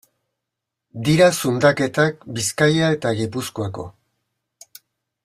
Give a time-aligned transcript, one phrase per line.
[1.09, 3.87] Dira zundaketak Bizkaia eta Gipuzkoako.